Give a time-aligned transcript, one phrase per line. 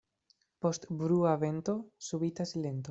[0.65, 2.79] Post brua vento subita silento.